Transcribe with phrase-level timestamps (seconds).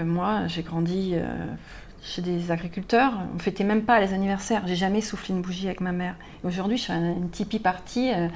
[0.00, 1.26] Moi, j'ai grandi euh,
[2.00, 3.12] chez des agriculteurs.
[3.34, 4.66] On fêtait même pas les anniversaires.
[4.66, 6.16] J'ai jamais soufflé une bougie avec ma mère.
[6.44, 8.28] Aujourd'hui, je fais une tipi partie euh,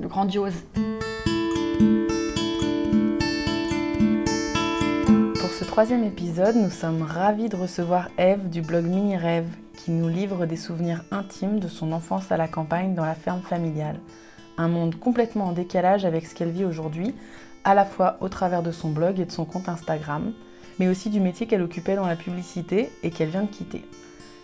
[0.00, 0.54] grandiose.
[5.38, 9.90] Pour ce troisième épisode, nous sommes ravis de recevoir Eve du blog Mini Rêve qui
[9.90, 14.00] nous livre des souvenirs intimes de son enfance à la campagne dans la ferme familiale.
[14.56, 17.14] Un monde complètement en décalage avec ce qu'elle vit aujourd'hui,
[17.68, 20.32] à la fois au travers de son blog et de son compte Instagram,
[20.78, 23.84] mais aussi du métier qu'elle occupait dans la publicité et qu'elle vient de quitter.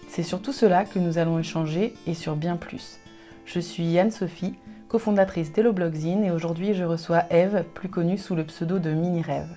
[0.08, 2.98] C'est sur tout cela que nous allons échanger et sur bien plus.
[3.46, 4.54] Je suis Yann Sophie,
[4.88, 9.22] cofondatrice d'Hello Blogzine et aujourd'hui je reçois Eve, plus connue sous le pseudo de Mini
[9.22, 9.56] Rêve.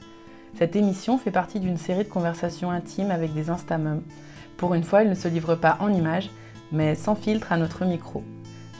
[0.58, 4.04] Cette émission fait partie d'une série de conversations intimes avec des instamums.
[4.56, 6.32] Pour une fois, elle ne se livre pas en images,
[6.72, 8.24] mais sans filtre à notre micro.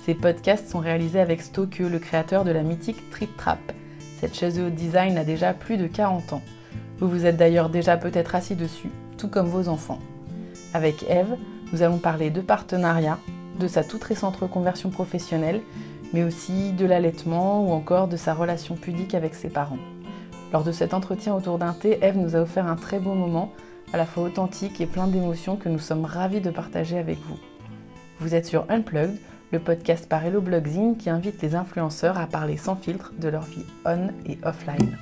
[0.06, 3.60] Ces podcasts sont réalisés avec Stokeux, le créateur de la mythique Trip Trap,
[4.20, 6.42] cette chaise haut design a déjà plus de 40 ans.
[7.00, 10.00] Vous vous êtes d'ailleurs déjà peut-être assis dessus, tout comme vos enfants.
[10.74, 11.36] Avec Eve,
[11.72, 13.20] nous allons parler de partenariat,
[13.60, 15.62] de sa toute récente reconversion professionnelle,
[16.14, 19.78] mais aussi de l'allaitement ou encore de sa relation pudique avec ses parents.
[20.52, 23.52] Lors de cet entretien autour d'un thé, Eve nous a offert un très beau moment,
[23.94, 27.38] à la fois authentique et plein d'émotions que nous sommes ravis de partager avec vous.
[28.20, 29.18] Vous êtes sur Unplugged,
[29.52, 33.44] le podcast par Hello Blogzine qui invite les influenceurs à parler sans filtre de leur
[33.44, 34.98] vie on et offline.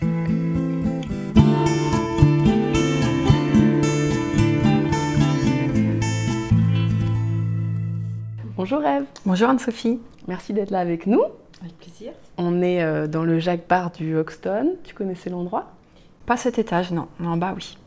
[8.55, 9.05] Bonjour Eve.
[9.25, 9.99] Bonjour Anne-Sophie.
[10.27, 11.21] Merci d'être là avec nous.
[11.61, 12.13] Avec plaisir.
[12.37, 14.75] On est euh, dans le Jacques Bar du Hoxton.
[14.83, 15.71] Tu connaissais l'endroit?
[16.25, 17.07] Pas cet étage, non.
[17.23, 17.77] En bas, oui.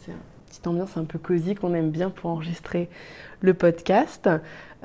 [0.00, 0.18] C'est une
[0.48, 2.88] petite ambiance un peu cosy qu'on aime bien pour enregistrer
[3.40, 4.28] le podcast.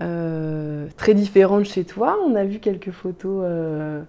[0.01, 2.17] Euh, très différente chez toi.
[2.25, 3.41] On a vu quelques photos.
[3.43, 4.01] Euh,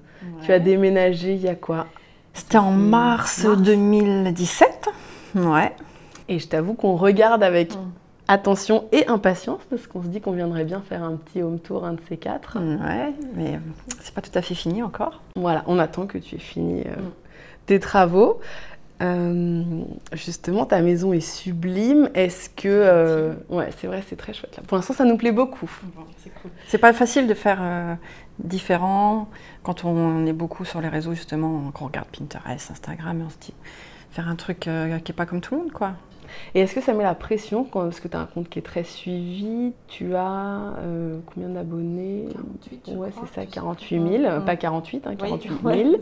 [0.42, 1.86] tu as déménagé il y a quoi?
[2.34, 4.88] C'était en mars, 2017.
[5.36, 5.74] Ouais.
[6.28, 7.78] Et je t'avoue qu'on regarde avec mm.
[8.28, 11.84] attention et impatience parce qu'on se dit qu'on viendrait bien faire un petit home tour,
[11.84, 12.58] un de ces quatre.
[12.58, 13.58] Ouais, mais
[14.00, 15.22] c'est pas tout à fait fini encore.
[15.36, 17.10] Voilà, on attend que tu aies fini euh, mm.
[17.66, 18.40] tes travaux.
[19.00, 19.82] Euh,
[20.12, 22.10] justement, ta maison est sublime.
[22.14, 22.68] Est-ce que.
[22.68, 24.56] Euh, ouais, c'est vrai, c'est très chouette.
[24.56, 24.62] Là.
[24.66, 25.70] Pour l'instant, ça nous plaît beaucoup.
[26.18, 26.80] c'est cool.
[26.80, 27.94] Pas facile de faire euh,
[28.38, 29.28] différent
[29.62, 33.38] quand on est beaucoup sur les réseaux, justement, qu'on regarde Pinterest, Instagram, et on se
[33.40, 33.54] dit
[34.10, 35.92] faire un truc qui est pas comme tout le monde, quoi.
[36.54, 38.58] Et est-ce que ça met la pression quand, Parce que tu as un compte qui
[38.58, 39.72] est très suivi.
[39.88, 42.96] Tu as euh, combien d'abonnés 48.
[42.96, 44.40] Ouais, c'est ça, 48 000.
[44.44, 45.96] Pas 48, hein, 48 000.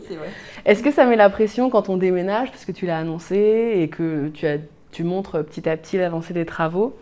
[0.65, 3.89] est-ce que ça met la pression quand on déménage Parce que tu l'as annoncé et
[3.89, 4.57] que tu, as,
[4.91, 6.95] tu montres petit à petit l'avancée des travaux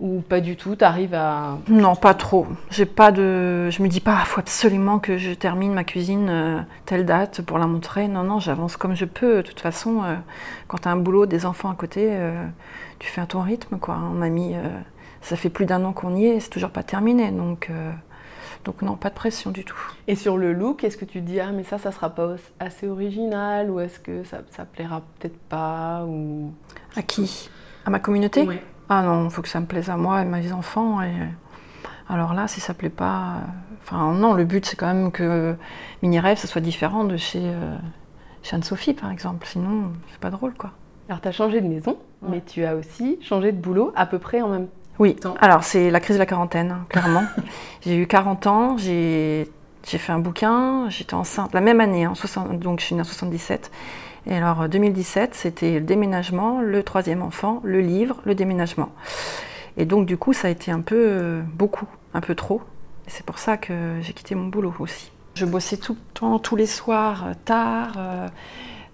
[0.00, 1.58] ou pas du tout, tu arrives à...
[1.68, 2.46] Non, pas trop.
[2.70, 3.68] J'ai pas de...
[3.70, 7.42] Je me dis pas, il faut absolument que je termine ma cuisine euh, telle date
[7.42, 8.08] pour la montrer.
[8.08, 9.36] Non, non, j'avance comme je peux.
[9.36, 10.16] De toute façon, euh,
[10.68, 12.44] quand tu as un boulot, des enfants à côté, euh,
[12.98, 13.78] tu fais à ton rythme.
[13.78, 13.98] Quoi.
[14.14, 14.54] On a mis...
[15.20, 17.30] ça fait plus d'un an qu'on y est, c'est toujours pas terminé.
[17.30, 17.70] Donc,
[18.64, 19.78] donc non, pas de pression du tout.
[20.08, 22.36] Et sur le look, est-ce que tu te dis, ah mais ça, ça sera pas
[22.58, 26.52] assez original Ou est-ce que ça, ça plaira peut-être pas ou...
[26.96, 27.50] À qui?
[27.84, 28.46] À ma communauté?
[28.92, 31.00] Ah non, il faut que ça me plaise à moi et à mes enfants.
[31.00, 31.12] Et...
[32.08, 33.34] Alors là, si ça ne plaît pas.
[33.82, 35.54] Enfin, non, le but, c'est quand même que
[36.02, 37.76] Mini Rêve, ça soit différent de chez, euh,
[38.50, 39.46] Anne-Sophie, par exemple.
[39.46, 40.72] Sinon, c'est pas drôle, quoi.
[41.08, 44.18] Alors, tu as changé de maison, mais tu as aussi changé de boulot à peu
[44.18, 44.66] près en même
[44.98, 45.14] oui.
[45.14, 45.34] temps.
[45.40, 47.22] alors c'est la crise de la quarantaine, hein, clairement.
[47.82, 49.46] j'ai eu 40 ans, j'ai
[49.84, 52.14] fait un bouquin, j'étais enceinte la même année, hein,
[52.54, 53.70] donc je suis née en 77.
[54.26, 58.90] Et alors 2017, c'était le déménagement, le troisième enfant, le livre, le déménagement.
[59.76, 62.60] Et donc du coup, ça a été un peu euh, beaucoup, un peu trop.
[63.06, 65.10] C'est pour ça que j'ai quitté mon boulot aussi.
[65.34, 67.94] Je bossais tout le temps, tous les soirs, euh, tard.
[67.96, 68.28] Euh,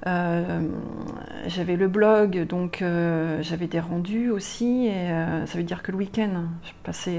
[0.07, 2.83] j'avais le blog, donc
[3.41, 4.87] j'avais des rendus aussi.
[4.87, 5.09] Et
[5.47, 6.45] ça veut dire que le week-end,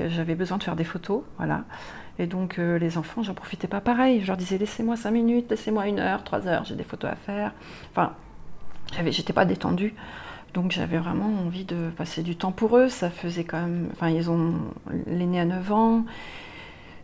[0.08, 1.64] j'avais besoin de faire des photos, voilà.
[2.20, 4.22] Et donc euh, les enfants, j'en profitais pas pareil.
[4.22, 7.16] Je leur disais laissez-moi cinq minutes, laissez-moi une heure, trois heures, j'ai des photos à
[7.16, 7.53] faire.
[7.92, 8.14] Enfin,
[9.06, 9.94] j'étais pas détendue.
[10.54, 12.90] Donc j'avais vraiment envie de passer du temps pour eux.
[12.90, 13.90] Ça faisait quand même.
[13.92, 14.56] Enfin, ils ont
[15.06, 16.06] l'aîné à 9 ans,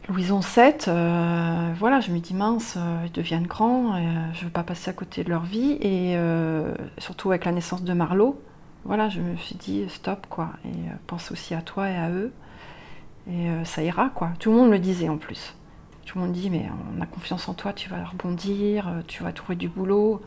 [0.09, 0.87] Louison 7.
[0.87, 4.89] Euh, voilà, je me dis mince, euh, ils deviennent grands, et, je veux pas passer
[4.89, 5.77] à côté de leur vie.
[5.81, 6.17] Et
[6.97, 8.39] surtout avec la naissance de Marlowe,
[8.85, 10.51] voilà, je me suis dit stop quoi.
[10.65, 10.77] Et
[11.07, 12.31] pense aussi à toi et à eux.
[13.27, 14.31] Et euh, ça ira, quoi.
[14.39, 15.55] Tout le monde le disait en plus.
[16.05, 19.23] Tout le monde dit, mais on a confiance en toi, tu vas rebondir, euh, tu
[19.23, 20.21] vas trouver du boulot.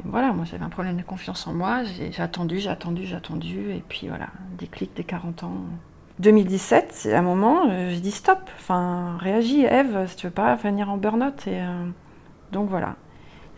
[0.00, 3.16] Et voilà, moi j'avais un problème de confiance en moi, j'ai attendu, j'ai attendu, j'ai
[3.16, 5.54] attendu, et puis voilà, déclic des 40 ans.
[6.22, 10.54] 2017, c'est un moment, euh, j'ai dit stop, enfin réagis Eve, si tu veux pas
[10.54, 11.46] venir en burn-out.
[11.46, 11.60] Et,
[12.52, 12.96] donc voilà.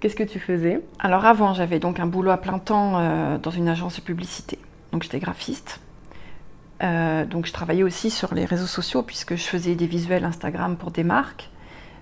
[0.00, 0.82] Qu'est-ce que tu faisais?
[0.98, 4.58] Alors avant, j'avais donc un boulot à plein temps euh, dans une agence de publicité.
[4.92, 5.80] Donc j'étais graphiste.
[6.82, 10.76] Euh, donc je travaillais aussi sur les réseaux sociaux puisque je faisais des visuels Instagram
[10.76, 11.50] pour des marques.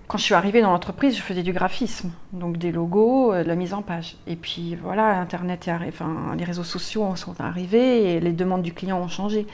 [0.09, 3.49] Quand je suis arrivée dans l'entreprise, je faisais du graphisme, donc des logos, euh, de
[3.49, 4.17] la mise en page.
[4.27, 8.75] Et puis voilà, Internet est enfin, les réseaux sociaux sont arrivés et les demandes du
[8.75, 9.47] client ont changé.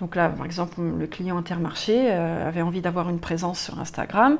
[0.00, 4.38] Donc là, par exemple, le client Intermarché euh, avait envie d'avoir une présence sur Instagram.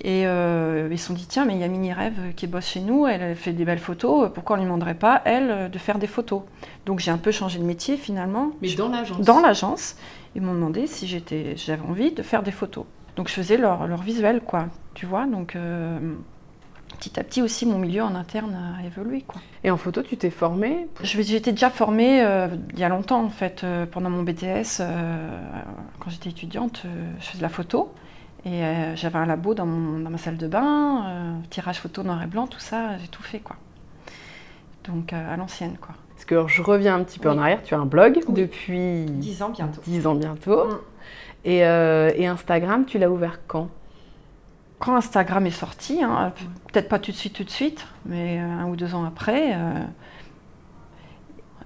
[0.00, 2.66] Et euh, ils se sont dit, tiens, mais il y a Mini Rêve qui bosse
[2.66, 5.68] chez nous, elle fait des belles photos, pourquoi on ne lui demanderait pas, elle, euh,
[5.68, 6.42] de faire des photos?
[6.84, 8.50] Donc j'ai un peu changé de métier finalement.
[8.60, 9.20] Je- dans l'agence.
[9.20, 9.96] dans l'agence,
[10.34, 12.84] ils m'ont demandé si j'étais, j'avais envie de faire des photos.
[13.16, 15.24] Donc je faisais leur, leur visuel, quoi, tu vois.
[15.26, 15.98] Donc euh,
[17.10, 19.40] petit à petit aussi, mon milieu en interne a évolué, quoi.
[19.62, 23.28] Et en photo, tu t'es formée J'étais déjà formée euh, il y a longtemps, en
[23.30, 25.28] fait, euh, pendant mon BTS, euh,
[26.00, 26.84] quand j'étais étudiante,
[27.20, 27.92] je faisais de la photo.
[28.46, 28.60] Et
[28.94, 32.46] j'avais un labo dans, mon- dans ma salle de bain, tirage photo noir et blanc,
[32.46, 33.56] tout ça, j'ai tout fait, quoi.
[34.86, 35.94] Donc à l'ancienne, quoi.
[36.14, 37.36] Parce que alors, je reviens un petit peu Oui.
[37.36, 37.62] en arrière.
[37.62, 38.34] Tu as un blog Oui.
[38.34, 39.06] depuis
[39.42, 39.80] ans bientôt.
[39.86, 40.66] 10 ans bientôt.
[40.66, 40.78] Mm.
[41.46, 43.68] Et, et Instagram, tu l'as ouvert quand?
[44.78, 46.32] Quand Instagram est sorti, hein,
[46.72, 49.52] peut-être pas tout de suite, tout de suite, mais euh, un ou deux ans après,
[49.54, 49.78] euh,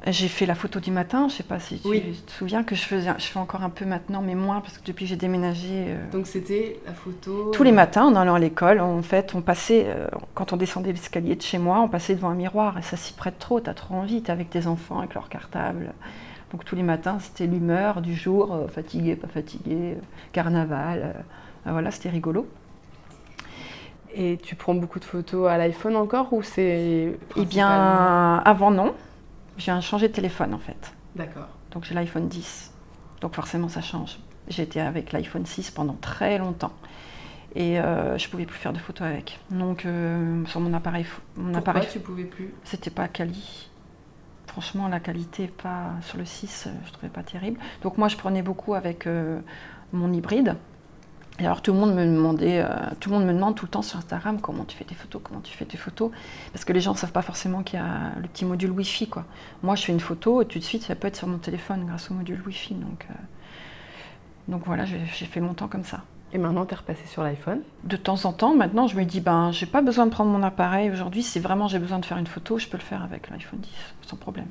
[0.06, 1.28] j'ai fait la photo du matin.
[1.28, 2.22] Je sais pas si tu Oui.
[2.26, 4.84] te souviens que je faisais, je fais encore un peu maintenant, mais moins parce que
[4.84, 5.86] depuis que j'ai déménagé.
[5.88, 7.50] euh, Donc c'était la photo.
[7.52, 10.92] tous les matins, en allant à l'école, en fait, on passait, euh, quand on descendait
[10.92, 13.74] l'escalier de chez moi, on passait devant un miroir et ça s'y prête trop, t'as
[13.74, 15.92] trop envie, t'es avec tes enfants, avec leur cartable.
[16.52, 19.96] Donc tous les matins, c'était l'humeur du jour, fatigué, pas fatigué,
[20.32, 21.24] carnaval,
[21.66, 22.46] ah, voilà, c'était rigolo.
[24.14, 27.18] Et tu prends beaucoup de photos à l'iPhone encore ou c'est.
[27.36, 28.94] Eh bien, avant non,
[29.58, 30.94] j'ai changé de téléphone en fait.
[31.14, 31.48] D'accord.
[31.72, 32.72] Donc j'ai l'iPhone 10.
[33.20, 34.18] Donc forcément ça change.
[34.48, 36.72] J'étais avec l'iPhone 6 pendant très longtemps.
[37.54, 39.38] Et euh, je pouvais plus faire de photos avec.
[39.50, 41.06] Donc euh, sur mon appareil,
[41.36, 42.54] mon Pourquoi appareil, tu pouvais plus?
[42.64, 43.68] C'était pas quali.
[44.46, 47.58] Franchement, la qualité pas sur le 6, euh, je trouvais pas terrible.
[47.82, 49.40] Donc moi je prenais beaucoup avec euh,
[49.92, 50.56] mon hybride.
[51.40, 52.68] Et alors tout le monde me demandait, euh,
[52.98, 55.22] tout le monde me demande tout le temps sur Instagram comment tu fais tes photos,
[55.22, 56.10] comment tu fais tes photos,
[56.52, 59.08] parce que les gens ne savent pas forcément qu'il y a le petit module Wi-Fi
[59.08, 59.24] quoi.
[59.62, 61.84] Moi je fais une photo et tout de suite ça peut être sur mon téléphone
[61.86, 62.74] grâce au module Wi-Fi.
[62.74, 63.14] Donc, euh,
[64.48, 66.02] donc voilà, j'ai j'ai fait longtemps comme ça.
[66.32, 67.62] Et maintenant, tu es repassé sur l'iPhone?
[67.84, 70.42] De temps en temps, maintenant je me dis ben j'ai pas besoin de prendre mon
[70.42, 71.22] appareil aujourd'hui.
[71.22, 73.70] Si vraiment j'ai besoin de faire une photo, je peux le faire avec l'iPhone 10
[74.02, 74.48] sans problème.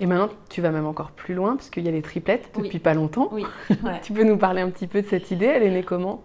[0.00, 2.64] Et maintenant, tu vas même encore plus loin parce qu'il y a les triplettes Oui.
[2.64, 3.28] depuis pas longtemps.
[3.32, 3.44] Oui.
[4.02, 6.22] Tu peux nous parler un petit peu de cette idée Elle est née comment?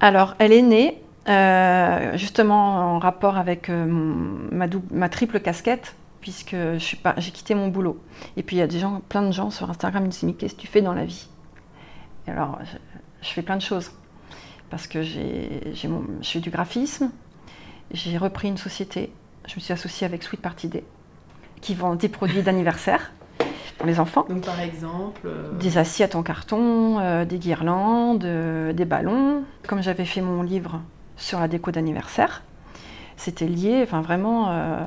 [0.00, 5.40] Alors, elle est née euh, justement en rapport avec euh, mon- ma, double- ma triple
[5.40, 7.98] casquette, puisque j'ai quitté mon boulot.
[8.36, 10.22] Et puis, il y a des gens, plein de gens sur Instagram qui me disent
[10.24, 11.28] Mais qu'est-ce que tu fais dans la vie?
[12.26, 12.76] Et alors, je,
[13.26, 13.90] je fais plein de choses.
[14.70, 15.88] Parce que j'ai, je
[16.22, 17.10] fais du graphisme,
[17.90, 19.10] j'ai repris une société,
[19.46, 20.84] je me suis associée avec Sweet Party Day,
[21.60, 23.12] qui vend des produits d'anniversaire
[23.76, 24.26] pour les enfants.
[24.28, 25.28] Donc par exemple.
[25.60, 29.42] Des assiettes en carton, euh, des guirlandes, euh, des ballons.
[29.66, 30.80] Comme j'avais fait mon livre
[31.16, 32.42] sur la déco d'anniversaire,
[33.16, 34.84] c'était lié enfin, vraiment euh,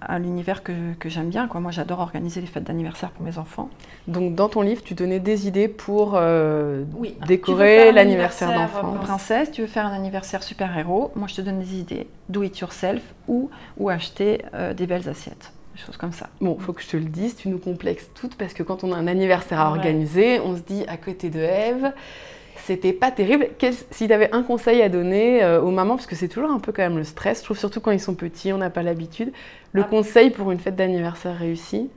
[0.00, 1.46] à l'univers que, que j'aime bien.
[1.46, 1.60] Quoi.
[1.60, 3.68] Moi, j'adore organiser les fêtes d'anniversaire pour mes enfants.
[4.08, 7.16] Donc dans ton livre, tu donnais des idées pour euh, Oui.
[7.28, 8.94] décorer l'anniversaire d'enfant.
[9.00, 12.08] Princesse, tu veux faire un anniversaire super-héros Moi, je te donne des idées.
[12.28, 15.52] Do it yourself ou, ou acheter euh, des belles assiettes.
[15.74, 16.28] Des choses comme ça.
[16.40, 18.92] Bon, faut que je te le dise, tu nous complexes toutes parce que quand on
[18.92, 19.78] a un anniversaire à Ouais.
[19.78, 21.92] organiser, on se dit à côté de Eve,
[22.64, 23.48] c'était pas terrible.
[23.90, 26.60] Si tu avais un conseil à donner euh, aux mamans, parce que c'est toujours un
[26.60, 28.82] peu quand même le stress, je trouve surtout quand ils sont petits, on n'a pas
[28.82, 29.32] l'habitude,
[29.72, 29.84] le Ah.
[29.84, 31.90] conseil pour une fête d'anniversaire réussie?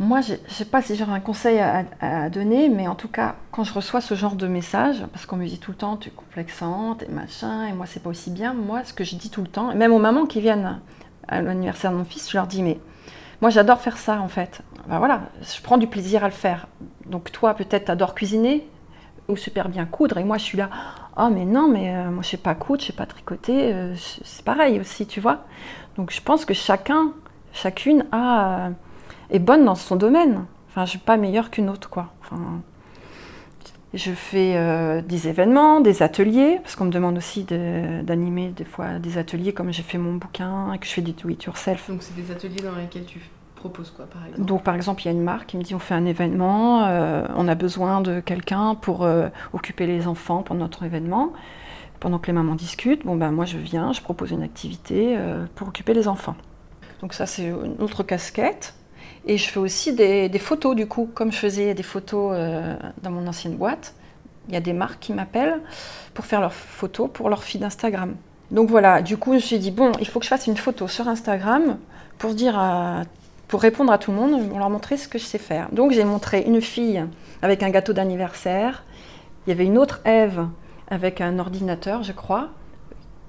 [0.00, 3.06] Moi, je ne sais pas si j'aurais un conseil à, à donner, mais en tout
[3.06, 5.96] cas, quand je reçois ce genre de message, parce qu'on me dit tout le temps,
[5.96, 9.14] tu es complexante et machin, et moi, c'est pas aussi bien, moi, ce que je
[9.14, 10.80] dis tout le temps, même aux mamans qui viennent
[11.28, 12.78] à l'anniversaire de mon fils, je leur dis, mais
[13.40, 14.62] moi, j'adore faire ça, en fait.
[14.86, 16.66] Ben voilà, je prends du plaisir à le faire.
[17.06, 18.68] Donc, toi, peut-être, tu adores cuisiner
[19.28, 20.68] ou super bien coudre, et moi, je suis là,
[21.16, 23.94] oh, mais non, mais euh, moi, je sais pas coudre, je sais pas tricoter, euh,
[23.96, 25.44] c'est pareil aussi, tu vois.
[25.96, 27.12] Donc, je pense que chacun,
[27.52, 28.66] chacune a.
[28.66, 28.70] euh,
[29.30, 30.44] est bonne dans son domaine.
[30.68, 32.12] Enfin, je suis pas meilleure qu'une autre, quoi.
[32.22, 32.60] Enfin,
[33.94, 38.64] je fais euh, des événements, des ateliers, parce qu'on me demande aussi de- d'animer des
[38.64, 41.42] fois des ateliers, comme j'ai fait mon bouquin et que je fais du do it
[41.44, 41.88] yourself.
[41.88, 43.20] Donc c'est des ateliers dans lesquels tu
[43.56, 44.42] proposes quoi par exemple?
[44.46, 46.84] Donc, par exemple, il y a une marque qui me dit on fait un événement,
[46.86, 51.32] euh, on a besoin de quelqu'un pour euh, occuper les enfants pendant notre événement,
[52.00, 53.06] pendant que les mamans discutent.
[53.06, 55.16] Bon, ben moi, je viens, je propose une activité
[55.54, 56.36] pour occuper les enfants.
[57.00, 58.74] Donc, ça, c'est une autre casquette.
[59.26, 63.10] Et je fais aussi des, photos, du coup, comme je faisais des photos euh, dans
[63.10, 63.94] mon ancienne boîte.
[64.48, 65.60] Il y a des marques qui m'appellent
[66.12, 68.14] pour faire leurs photos pour leur feed Instagram.
[68.50, 70.56] Donc voilà, du coup, je me suis dit, bon, il faut que je fasse une
[70.56, 71.78] photo sur Instagram
[72.18, 72.58] pour dire
[73.48, 75.68] pour répondre à tout le monde, pour leur montrer ce que je sais faire.
[75.72, 77.04] Donc j'ai montré une fille
[77.42, 78.84] avec un gâteau d'anniversaire.
[79.46, 80.46] Il y avait une autre Ève
[80.88, 82.48] avec un ordinateur, je crois,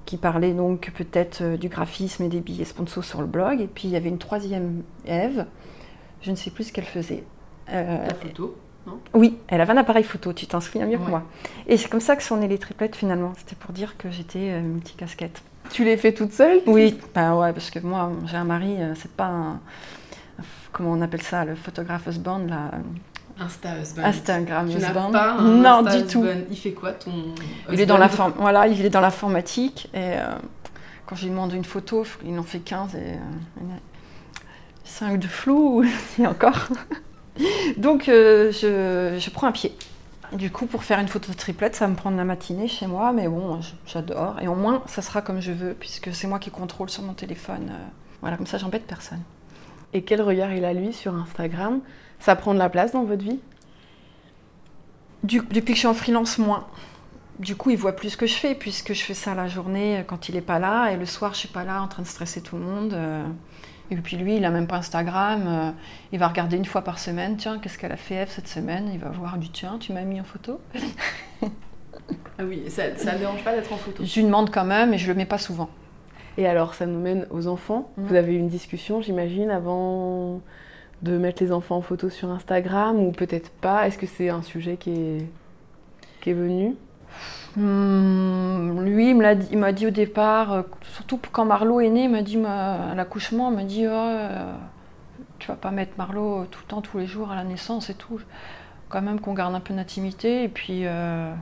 [0.04, 3.60] qui parlait donc peut-être euh, du graphisme et des billets sponsors sur le blog.
[3.60, 5.46] Et puis il y avait une troisième Ève,
[6.22, 7.24] je ne sais plus ce qu'elle faisait.
[7.72, 8.56] Euh, La photo
[8.86, 9.00] non?
[9.14, 11.24] Oui, elle avait un appareil photo, tu t'en souviens mieux que moi.
[11.66, 13.32] Et c'est comme ça que sont nées les triplettes finalement.
[13.36, 15.42] C'était pour dire que j'étais euh, une petite casquette.
[15.70, 19.10] Tu les fais toute seule Oui, bah ouais, parce que moi j'ai un mari, c'est
[19.10, 19.60] pas un,
[20.72, 22.70] comment on appelle ça, le photographe husband là.
[23.38, 24.02] Insta husband.
[24.02, 25.10] Instagram tu husband.
[25.10, 26.24] Pas un non, Insta du tout.
[26.50, 27.34] Il fait quoi ton
[27.70, 30.36] Il est dans la forme, voilà, il est dans l'informatique et euh,
[31.04, 33.60] quand je lui demande une photo, il en fait 15 et euh,
[34.86, 35.84] 5 de flou
[36.18, 36.68] et encore.
[37.76, 39.72] Donc euh, je, je, prends un pied.
[40.32, 42.86] du coup, pour faire une photo de triplette, ça va me prendre la matinée chez
[42.86, 44.36] moi, mais bon, j'adore.
[44.40, 47.12] Et au moins, ça sera comme je veux, puisque c'est moi qui contrôle sur mon
[47.12, 47.70] téléphone.
[48.22, 49.20] voilà, comme ça, j'embête personne.
[49.92, 51.80] Et quel regard il a lui sur Instagram?
[52.18, 53.38] Ça prend de la place dans votre vie?
[55.22, 56.66] Du, Depuis que je suis en freelance, moins.
[57.38, 60.04] Du coup, il voit plus ce que je fais, puisque je fais ça la journée
[60.06, 62.08] quand il n'est pas là, et le soir, je suis pas là en train de
[62.08, 62.96] stresser tout le monde.
[63.90, 65.44] Et puis lui, il n'a même pas Instagram.
[65.46, 65.70] Euh.
[66.12, 68.90] Il va regarder une fois par semaine, tiens, qu'est-ce qu'elle a fait F cette semaine
[68.92, 70.60] Il va voir du tiens, tu m'as mis en photo.
[71.42, 74.98] ah oui, ça ne dérange pas d'être en photo Je lui demande quand même, et
[74.98, 75.70] je le mets pas souvent.
[76.38, 77.90] Et alors, ça nous mène aux enfants.
[77.96, 80.42] Vous avez eu une discussion, j'imagine, avant
[81.02, 83.86] de mettre les enfants en photo sur Instagram, ou peut-être pas?
[83.86, 85.26] Est-ce que c'est un sujet qui est,
[86.20, 86.74] qui est venu?
[87.56, 89.16] Hmm, Lui, il
[89.58, 90.62] m'a dit, au départ, euh,
[90.94, 94.54] surtout quand Marlot est né, il m'a dit à l'accouchement, il m'a dit oh, euh,
[95.38, 97.94] Tu vas pas mettre Marlot tout le temps, tous les jours à la naissance et
[97.94, 98.20] tout.
[98.88, 100.44] Quand même qu'on garde un peu d'intimité.
[100.44, 100.82] Et puis.
[100.84, 101.34] Euh,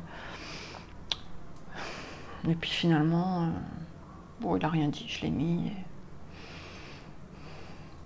[2.49, 3.49] et puis finalement.
[4.41, 5.73] Bon, il n'a rien dit, je l'ai mis.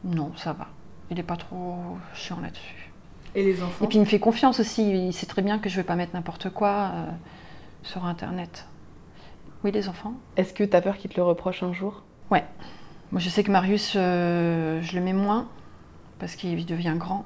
[0.05, 0.69] Non, ça va.
[1.11, 2.91] Il n'est pas trop chiant là-dessus.
[3.35, 3.85] Et les enfants?
[3.85, 5.07] Et puis il me fait confiance aussi.
[5.09, 6.93] Il sait très bien que je ne vais pas mettre n'importe quoi
[7.88, 8.68] sur Internet.
[9.64, 10.14] Oui, les enfants.
[10.37, 12.04] Est-ce que tu as peur qu'il te le reproche un jour?
[12.30, 12.45] Ouais.
[13.11, 15.49] Moi, je sais que Marius, euh, je le mets moins
[16.18, 17.25] parce qu'il devient grand.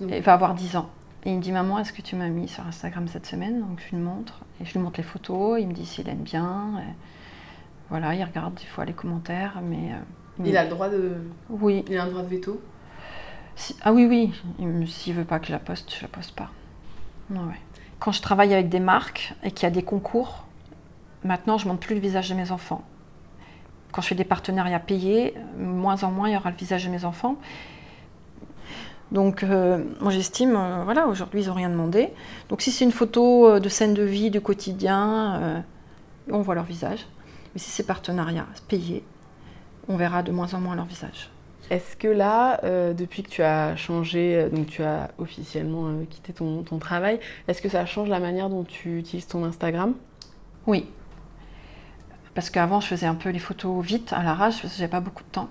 [0.00, 0.90] Il va avoir 10 ans.
[1.24, 3.60] Et il me dit Maman, est-ce que tu m'as mis sur Instagram cette semaine?
[3.60, 4.40] Donc je lui montre.
[4.60, 5.58] Et je lui montre les photos.
[5.60, 6.82] Il me dit s'il aime bien.
[7.88, 9.92] Voilà, il regarde des fois les commentaires, mais...
[9.92, 11.16] Euh, il a le droit de...
[11.50, 11.84] Oui.
[11.88, 12.60] Il a un droit de veto?
[13.82, 14.86] Ah oui, oui.
[14.88, 16.50] S'il veut pas que je la poste, je la poste pas.
[18.02, 20.44] Quand je travaille avec des marques et qu'il y a des concours,
[21.22, 22.82] maintenant, je montre plus le visage de mes enfants.
[23.92, 26.90] Quand je fais des partenariats payés, moins en moins, il y aura le visage de
[26.90, 27.36] mes enfants.
[29.12, 32.12] Donc, euh, moi, j'estime, euh, voilà, aujourd'hui, ils n'ont rien demandé.
[32.48, 35.62] Donc, si c'est une photo de scène de vie, du quotidien,
[36.28, 37.06] on voit leur visage.
[37.54, 39.04] Mais si c'est partenariat payé,
[39.86, 41.30] on verra de moins en moins leur visage.
[41.72, 46.04] Est-ce que là, euh, depuis que tu as changé, euh, donc tu as officiellement euh,
[46.04, 49.94] quitté ton, travail, est-ce que ça change la manière dont tu utilises ton Instagram?
[50.66, 50.86] Oui.
[52.34, 55.00] Parce qu'avant, je faisais un peu les photos vite, à l'arrache, parce que j'avais pas
[55.00, 55.48] beaucoup de temps.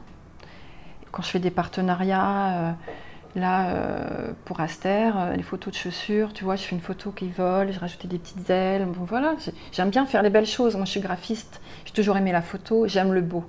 [1.11, 2.77] Quand je fais des partenariats,
[3.33, 3.73] Là,
[4.43, 7.79] pour Aster, les photos de chaussures, tu vois, je fais une photo qui vole, j'ai
[7.79, 8.85] rajouté des petites ailes.
[8.85, 9.37] Bon, voilà,
[9.71, 10.75] j'aime bien faire les belles choses.
[10.75, 13.45] Moi, je suis graphiste, j'ai toujours aimé la photo, j'aime le beau.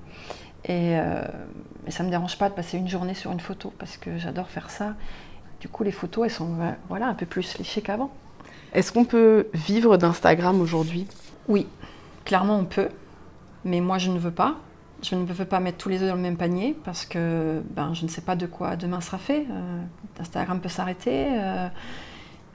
[0.65, 1.23] Et, euh,
[1.89, 4.49] ça ne me dérange pas de passer une journée sur une photo parce que j'adore
[4.49, 4.95] faire ça.
[5.61, 6.57] Du coup, les photos, elles sont
[6.89, 8.11] voilà, un peu plus léchées qu'avant.
[8.73, 11.07] Est-ce qu'on peut vivre d'Instagram aujourd'hui?
[11.49, 11.67] Oui,
[12.25, 12.89] clairement on peut,
[13.65, 14.57] mais moi je ne veux pas.
[15.03, 17.93] Je ne veux pas mettre tous les œufs dans le même panier parce que ben,
[17.93, 19.47] je ne sais pas de quoi demain sera fait.
[19.51, 19.83] Euh,
[20.21, 21.27] Instagram peut s'arrêter.
[21.33, 21.69] Euh,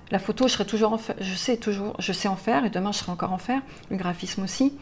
[0.10, 2.94] la photo, je, serai toujours en je, sais toujours, je sais en faire et demain
[2.94, 3.62] je serai encore en faire.
[3.92, 4.78] Le graphisme aussi.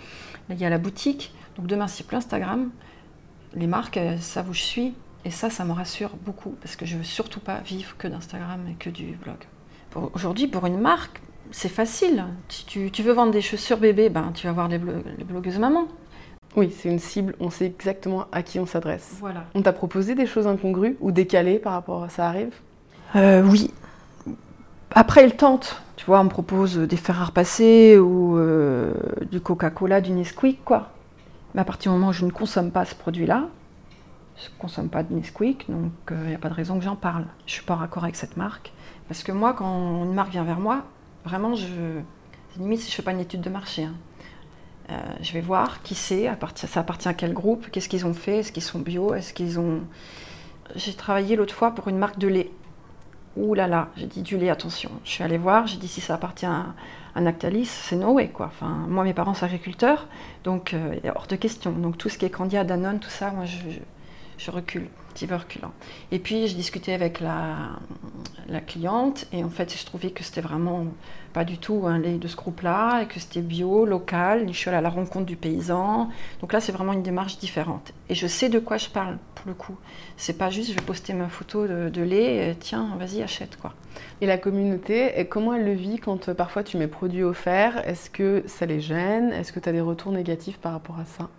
[0.52, 1.34] il y a la boutique.
[1.58, 2.70] Donc demain, c'est plus Instagram.
[3.56, 4.94] Les marques, ça vous je suis.
[5.24, 8.08] Et ça, ça me rassure beaucoup parce que je ne veux surtout pas vivre que
[8.08, 9.38] d'Instagram et que du blog.
[10.14, 11.22] Aujourd'hui, pour une marque,
[11.52, 12.26] c'est facile.
[12.50, 15.88] Si tu, veux vendre des chaussures bébé, ben, tu vas voir les, les blogueuses maman.
[16.56, 19.18] Oui, c'est une cible, on sait exactement à qui on s'adresse.
[19.20, 19.46] Voilà.
[19.56, 22.54] On t'a proposé des choses incongrues ou décalées par rapport à ça arrive?
[23.16, 23.72] Euh, Oui.
[24.92, 25.82] Après, il tente.
[25.98, 28.94] Tu vois, on me propose des fer à repasser ou euh,
[29.30, 30.92] du Coca-Cola, du Nesquik, quoi.
[31.56, 33.48] Mais à partir du moment où je ne consomme pas ce produit-là,
[34.36, 36.84] je ne consomme pas de Nesquik, donc il euh, n'y a pas de raison que
[36.84, 37.26] j'en parle.
[37.46, 38.74] Je ne suis pas raccord avec cette marque.
[39.08, 40.84] Parce que moi, quand une marque vient vers moi,
[41.24, 42.02] vraiment, je...
[42.58, 43.86] limite si je ne fais pas une étude de marché.
[43.86, 43.94] Hein.
[44.90, 48.40] Euh, je vais voir qui c'est, ça appartient à quel groupe, qu'est-ce qu'ils ont fait,
[48.40, 49.80] est-ce qu'ils sont bio, est-ce qu'ils ont...
[50.76, 52.52] J'ai travaillé l'autre fois pour une marque de lait.
[53.38, 54.92] Ouh là là, j'ai dit du lait, attention.
[55.04, 56.68] Je suis allée voir, j'ai dit si ça appartient à
[57.16, 58.52] un Nactalis, c'est no way quoi.
[58.62, 60.08] Moi mes parents sont agriculteurs,
[60.44, 61.72] donc euh, hors de question.
[61.72, 63.58] Donc tout ce qui est Candia, Danone, tout ça, moi je,
[64.38, 64.88] je recule,
[66.12, 67.80] Et puis je discutais avec la,
[68.68, 70.86] cliente et en fait je trouvais que c'était vraiment
[71.34, 74.48] pas du tout un lait de ce groupe-là et que c'était bio, local.
[74.48, 76.10] Je suis à la rencontre du paysan.
[76.42, 77.94] Donc là c'est vraiment une démarche différente.
[78.10, 79.78] Et je sais de quoi je parle pour le coup.
[80.18, 83.74] C'est pas juste je vais poster ma photo de, lait, et, tiens vas-y achète quoi.
[84.22, 88.10] Et la communauté, comment elle le vit quand euh, parfois tu mets produits offerts Est-ce
[88.10, 89.32] que ça les gêne?
[89.32, 91.30] Est-ce que tu as des retours négatifs par rapport à ça?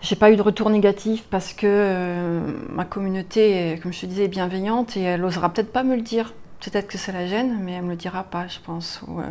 [0.00, 4.24] J'ai pas eu de retour négatif parce que euh, ma communauté, comme je te disais,
[4.24, 6.32] est bienveillante et elle osera peut-être pas me le dire.
[6.60, 9.02] Peut-être que ça la gêne, mais elle me le dira pas, je pense.
[9.06, 9.24] Ou, euh,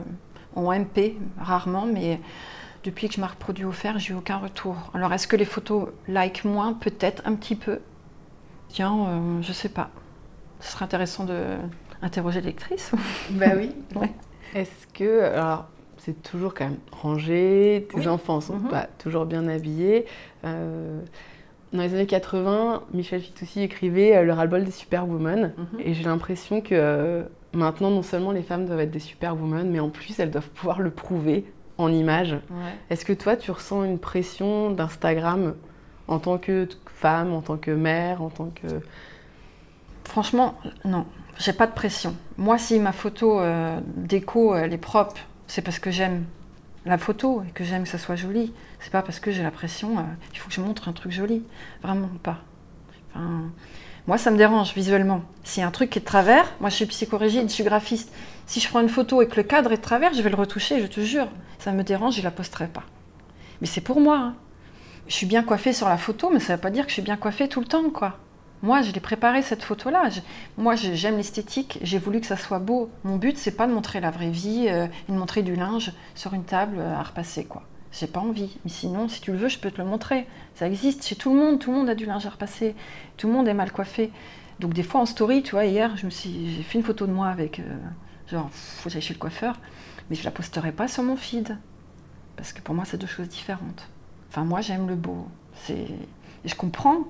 [0.56, 2.20] en MP, rarement, mais
[2.84, 4.76] depuis que je marque produit offert, j'ai eu aucun retour.
[4.94, 6.74] Alors est-ce que les photos like moins?
[6.74, 7.80] Peut-être un petit peu.
[8.70, 9.90] Tiens, euh, je sais pas.
[10.62, 11.58] Ce serait intéressant de
[12.02, 12.92] interroger lectrice.
[13.32, 13.72] Bah oui.
[14.54, 15.66] Est-ce que alors
[16.06, 18.70] c'est toujours quand même rangé, tes enfants sont mhm.
[18.70, 20.06] pas toujours bien habillés.
[20.44, 21.02] Euh,
[21.74, 25.54] dans les années 80, Michel Fitoussi écrivait euh, le ras-le-bol des superwomen.
[25.58, 25.80] Mhm.
[25.80, 29.80] Et j'ai l'impression que euh, maintenant, non seulement les femmes doivent être des superwomen, mais
[29.80, 32.38] en plus, elles doivent pouvoir le prouver en images.
[32.92, 35.56] Est-ce que toi, tu ressens une pression d'Instagram
[36.08, 38.68] en tant que femme, en tant que mère, en tant que...
[40.06, 41.06] Franchement, non.
[41.38, 42.16] J'ai pas de pression.
[42.38, 43.42] Moi, si ma photo
[43.98, 46.26] déco, elle est propre, c'est parce que j'aime
[46.86, 48.54] la photo et que j'aime que ça soit joli.
[48.80, 51.12] C'est pas parce que j'ai la pression, euh, il faut que je montre un truc
[51.12, 51.44] joli.
[51.82, 52.42] Vraiment pas.
[54.08, 55.22] moi, ça me dérange visuellement.
[55.44, 58.12] S'il y a un truc est de travers, moi je suis psychorigide, je suis graphiste.
[58.46, 60.36] Si je prends une photo et que le cadre est de travers, je vais le
[60.36, 61.28] retoucher, je te jure.
[61.60, 62.84] Ça me dérange, je la posterai pas.
[63.62, 64.18] Mais c'est pour moi.
[64.18, 64.36] Hein.
[65.08, 66.94] Je suis bien coiffée sur la photo, mais ça ne veut pas dire que je
[66.94, 68.18] suis bien coiffée tout le temps, quoi.
[68.62, 70.10] Moi, je l'ai préparé cette photo-là.
[70.58, 71.80] Moi, j'aime l'esthétique.
[71.82, 72.90] J'ai voulu que ça soit beau.
[73.04, 76.34] Mon but, c'est pas de montrer la vraie vie, euh, de montrer du linge sur
[76.34, 77.64] une table euh, à repasser, quoi.
[77.92, 78.58] J'ai pas envie.
[78.64, 80.28] Mais sinon, si tu le veux, je peux te le montrer.
[80.56, 81.60] Ça existe chez tout le monde.
[81.60, 82.76] Tout le monde a du linge à repasser.
[83.18, 84.12] Tout le monde est mal coiffé.
[84.60, 87.06] Donc des fois en story, tu vois, hier, je me suis, j'ai fait une photo
[87.08, 87.78] de moi avec, euh,
[88.28, 89.60] genre, faut que chez le coiffeur,
[90.10, 91.58] mais je la posterai pas sur mon feed
[92.36, 93.90] parce que pour moi, c'est deux choses différentes.
[94.30, 95.28] Enfin, moi, j'aime le beau.
[95.54, 95.88] C'est,
[96.44, 97.06] je comprends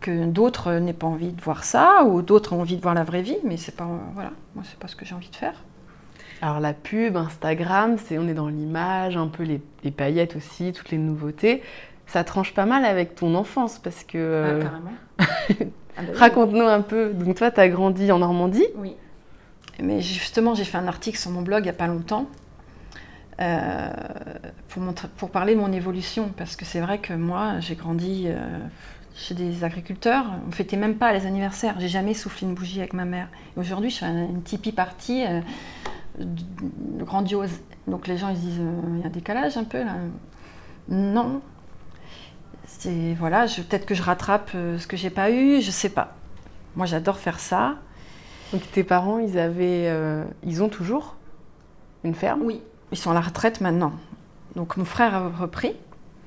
[0.00, 3.04] que d'autres n'aient pas envie de voir ça, ou d'autres ont envie de voir la
[3.04, 5.54] vraie vie, mais c'est pas, voilà, moi c'est pas ce que j'ai envie de faire.
[6.40, 10.90] Alors la pub, Instagram, c'est on est dans l'image, un peu les, paillettes aussi, toutes
[10.90, 11.62] les nouveautés.
[12.06, 14.18] Ça tranche pas mal avec ton enfance parce que.
[14.18, 15.72] Euh, ah, carrément.
[16.00, 17.12] Ah, bah Raconte-nous un peu.
[17.12, 18.68] Donc toi, tu as grandi en Normandie?
[18.76, 18.94] Oui.
[19.82, 22.28] Mais justement, j'ai fait un article sur mon blog il n'y a pas longtemps.
[23.40, 23.90] Euh,
[24.68, 24.82] pour,
[25.16, 28.36] pour, parler de mon évolution, parce que c'est vrai que moi, j'ai grandi euh,
[29.18, 31.74] chez des agriculteurs, on fêtait même pas les anniversaires.
[31.80, 33.28] J'ai jamais soufflé une bougie avec ma mère.
[33.56, 35.40] Aujourd'hui, je fais une Tipeee partie euh,
[37.00, 37.50] grandiose.
[37.88, 39.96] Donc les gens ils disent euh, il y a un décalage un peu là.
[40.88, 41.40] Non.
[42.66, 46.14] C'est voilà, peut-être que je rattrape euh, ce que j'ai pas eu, je sais pas.
[46.76, 47.74] Moi, j'adore faire ça.
[48.52, 49.92] Donc tes parents, ils avaient,
[50.42, 51.16] ils ont toujours
[52.04, 52.42] une ferme?
[52.44, 53.92] Oui, ils sont à la retraite maintenant.
[54.54, 55.74] Donc mon frère a repris.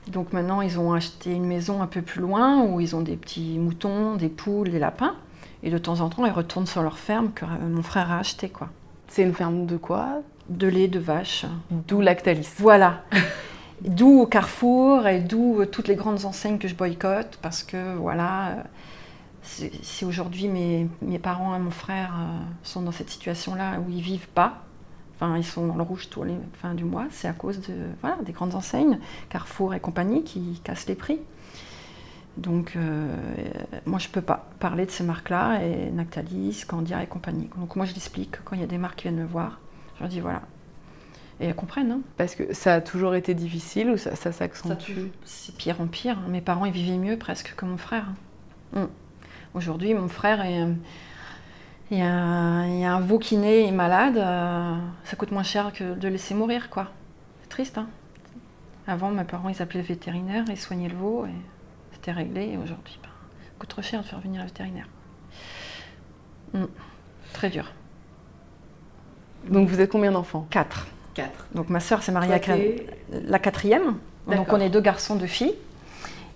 [0.08, 3.16] Donc maintenant, ils ont acheté une maison un peu plus loin où ils ont des
[3.16, 5.16] petits moutons, des poules, des lapins.
[5.64, 8.50] Et de temps en temps, ils retournent sur leur ferme que mon frère a achetée.
[8.50, 8.70] Quoi.
[9.08, 10.22] C'est une ferme de quoi?
[10.50, 11.46] De lait de vache.
[11.70, 12.50] D'où Lactalis.
[12.58, 13.04] Voilà.
[13.82, 18.64] d'où Carrefour et d'où toutes les grandes enseignes que je boycotte parce que voilà,
[19.44, 24.30] si aujourd'hui mes, parents et mon frère euh, sont dans cette situation-là où ils vivent
[24.30, 24.64] pas,
[25.38, 27.06] ils sont dans le rouge tous les fins du mois.
[27.12, 31.20] C'est à cause de, voilà, des grandes enseignes, Carrefour et compagnie, qui cassent les prix.
[32.38, 33.14] Donc, euh,
[33.86, 37.50] moi, je ne peux pas parler de ces marques-là, et Nactalis, Candia et compagnie.
[37.58, 39.60] Donc, moi, je l'explique quand il y a des marques qui viennent me voir.
[39.96, 40.42] Je leur dis voilà.
[41.40, 41.92] Et elles comprennent.
[41.92, 42.02] Hein.
[42.18, 45.10] Parce que ça a toujours été difficile ou ça, ça s'accentue?
[45.26, 46.20] C'est pire en pire.
[46.30, 48.08] Mes parents, ils vivaient mieux presque que mon frère.
[48.76, 48.88] Hum.
[49.54, 50.66] Aujourd'hui, mon frère est
[51.91, 55.73] il y, a, un veau qui naît et est malade, euh, ça coûte moins cher
[55.73, 56.88] que de laisser mourir, quoi.
[57.41, 57.89] C'est triste, hein
[58.88, 61.36] Avant, mes parents, ils appelaient le vétérinaire, ils soignaient le veau, et
[61.91, 62.54] c'était réglé.
[62.54, 63.10] Et aujourd'hui, ben,
[63.43, 64.88] ça coûte trop cher de faire venir le vétérinaire.
[66.54, 66.67] Hmm.
[67.34, 67.73] Très dur.
[69.49, 70.47] Donc vous êtes combien d'enfants?
[70.49, 70.88] Quatre.
[71.13, 71.47] Quatre.
[71.54, 72.49] Donc ma sœur s'est mariée avec
[73.12, 73.97] la, quatrième.
[74.27, 75.56] Donc on est deux garçons, deux filles.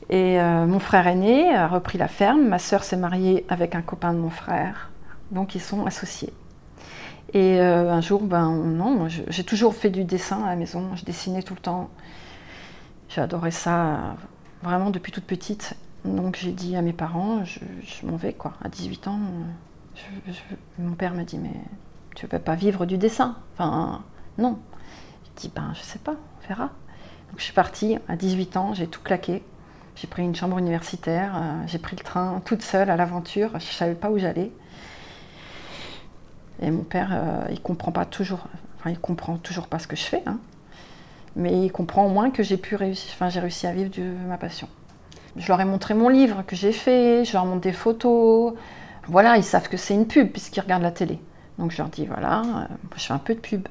[0.09, 2.45] Et euh, mon frère aîné a repris la ferme.
[2.45, 4.89] Ma sœur s'est mariée avec un copain de mon frère.
[5.31, 6.33] Donc ils sont associés.
[7.33, 11.03] Et euh, un jour, ben non, j'ai toujours fait du dessin à la maison, je
[11.03, 11.89] dessinais tout le temps.
[13.09, 14.15] J'ai adoré ça
[14.63, 15.75] vraiment depuis toute petite.
[16.05, 17.59] Donc j'ai dit à mes parents, je,
[18.05, 18.53] m'en vais quoi.
[18.63, 19.19] À 18 ans,
[20.79, 21.53] mon père m'a dit, mais
[22.15, 23.35] tu ne peux pas vivre du dessin?
[23.53, 24.03] Enfin,
[24.37, 24.59] non.
[25.25, 26.65] Je dis, ben, je sais pas, on verra.
[27.29, 29.43] Donc, je suis partie à 18 ans, j'ai tout claqué.
[29.95, 33.55] J'ai pris une chambre universitaire, euh, j'ai pris le train toute seule à l'aventure, je
[33.55, 34.51] ne savais pas où j'allais.
[36.61, 39.95] Et mon père, euh, il comprend pas toujours, enfin, il comprend toujours pas ce que
[39.95, 40.37] je fais, hein.
[41.35, 44.03] mais il comprend au moins que j'ai pu réussir, enfin, j'ai réussi à vivre de
[44.27, 44.67] ma passion.
[45.35, 48.53] Je leur ai montré mon livre que j'ai fait, je leur montre des photos.
[49.07, 51.19] Voilà, ils savent que c'est une pub puisqu'ils regardent la télé.
[51.59, 53.67] Donc je leur dis voilà, euh, je fais un peu de pub.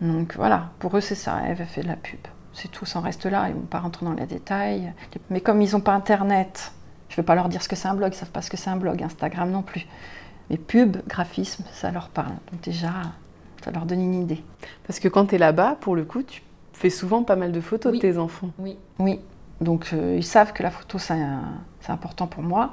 [0.00, 2.20] Donc voilà, pour eux c'est ça, Eve fait de la pub.
[2.52, 4.92] C'est tout, ça en reste là, ils vont pas rentrer dans les détails.
[5.30, 6.72] Mais comme ils n'ont pas internet,
[7.08, 8.50] je ne vais pas leur dire ce que c'est un blog, ils savent pas ce
[8.50, 9.86] que c'est un blog, Instagram non plus.
[10.52, 12.34] Mais pub, graphisme, ça leur parle.
[12.52, 12.92] Donc déjà,
[13.64, 14.44] ça leur donne une idée.
[14.86, 16.42] Parce que quand tu es là-bas, pour le coup, tu
[16.74, 18.50] fais souvent pas mal de photos de tes enfants.
[18.58, 18.76] Oui.
[18.98, 19.18] Oui.
[19.62, 21.14] Donc euh, ils savent que la photo, c'est
[21.88, 22.72] important pour moi.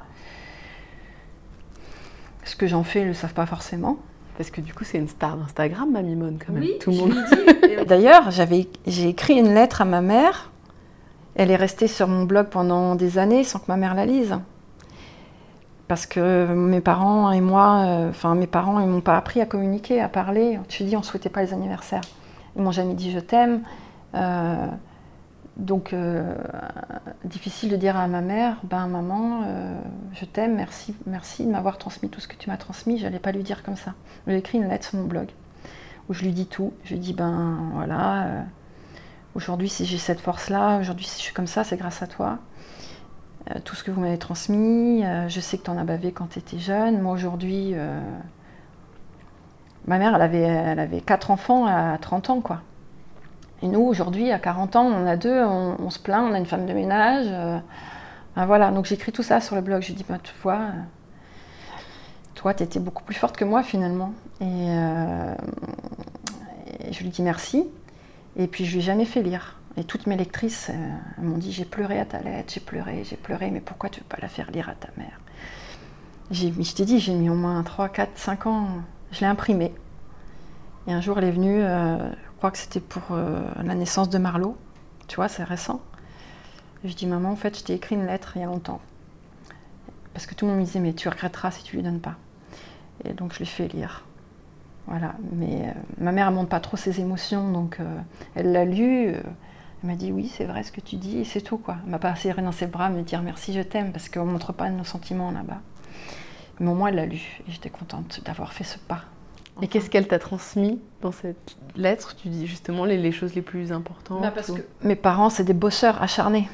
[2.43, 3.97] Ce que j'en fais, ils ne le savent pas forcément.
[4.37, 6.67] Parce que du coup, c'est une star d'Instagram, ma Mimone, quand même.
[6.81, 7.15] Tout le monde.
[7.87, 10.51] D'ailleurs, j'ai écrit une lettre à ma mère.
[11.35, 14.37] Elle est restée sur mon blog pendant des années sans que ma mère la lise.
[15.89, 19.47] Parce que mes parents et moi, euh, enfin mes parents, ils m'ont pas appris à
[19.47, 20.59] communiquer, à parler.
[20.67, 22.03] Tu dis, on souhaitait pas les anniversaires.
[22.55, 23.63] Ils m'ont jamais dit je t'aime.
[24.13, 24.67] Euh,
[25.57, 26.35] donc, euh,
[27.25, 29.41] difficile de dire à ma mère, ben maman,
[30.13, 32.99] je t'aime, merci, merci de m'avoir transmis tout ce que tu m'as transmis.
[32.99, 33.95] Je n'allais pas lui dire comme ça.
[34.27, 35.29] J'ai écrit une lettre sur mon blog
[36.07, 36.71] où je lui dis tout.
[36.83, 38.45] Je lui dis, ben voilà,
[39.33, 42.37] aujourd'hui si j'ai cette force-là, aujourd'hui si je suis comme ça, c'est grâce à toi.
[43.63, 46.39] Tout ce que vous m'avez transmis, je sais que tu en as bavé quand tu
[46.39, 47.01] étais jeune.
[47.01, 47.73] Moi aujourd'hui,
[49.87, 52.61] ma mère, elle avait, elle quatre enfants à 30 ans, quoi.
[53.61, 56.45] Et nous, aujourd'hui, à 40 ans, on a deux, on, se plaint, on a une
[56.45, 57.25] femme de ménage.
[57.29, 57.59] Euh,
[58.35, 59.81] ben voilà, donc j'écris tout ça sur le blog.
[59.81, 60.81] Je dis, bah, tu vois, euh,
[62.35, 64.13] toi, tu étais beaucoup plus forte que moi finalement.
[64.41, 65.35] Euh,
[66.79, 67.67] et, je lui dis merci.
[68.37, 69.58] Et puis je lui ai jamais fait lire.
[69.77, 70.71] Et toutes mes lectrices
[71.17, 74.03] m'ont dit, j'ai pleuré à ta lettre, j'ai pleuré, j'ai pleuré, mais pourquoi tu ne
[74.03, 75.19] veux pas la faire lire à ta mère?
[76.31, 78.67] Je t'ai dit, j'ai mis au moins 3, 4, 5 ans.
[79.11, 79.73] Je l'ai imprimée.
[80.87, 81.63] Et un jour, elle est venue
[82.39, 84.55] je crois que c'était pour euh, la naissance de Marlowe.
[85.09, 85.81] Tu vois, c'est récent.
[86.85, 88.79] je dis, maman, en fait, je t'ai écrit une lettre il y a longtemps.
[90.13, 92.15] Parce que tout le monde me disait, mais tu regretteras si tu lui donnes pas.
[93.03, 94.05] Et donc, je l'ai fait lire.
[94.87, 95.15] Voilà.
[95.33, 97.99] Mais euh, ma mère, ne montre pas trop ses émotions, donc euh,
[98.35, 99.15] elle l'a lu.
[99.81, 101.77] Elle m'a dit, oui, c'est vrai ce que tu dis, et c'est tout, quoi.
[101.85, 104.31] Elle m'a pas serré dans ses bras, me dire merci, je t'aime, parce qu'on ne
[104.31, 105.61] montre pas nos sentiments là-bas.
[106.59, 109.03] Mais au moins, elle l'a lu, et j'étais contente d'avoir fait ce pas.
[109.61, 112.15] Et qu'est-ce qu'elle t'a transmis dans cette lettre?
[112.15, 115.53] Tu dis justement les, choses les plus importantes bah, Parce que mes parents, c'est des
[115.53, 116.47] bosseurs acharnés.